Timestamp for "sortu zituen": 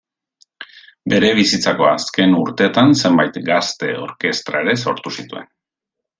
4.87-5.49